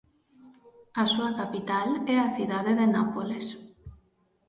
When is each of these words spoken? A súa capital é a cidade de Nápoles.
A 1.01 1.03
súa 1.13 1.31
capital 1.39 1.87
é 2.13 2.15
a 2.19 2.33
cidade 2.35 2.71
de 2.79 2.85
Nápoles. 2.95 3.45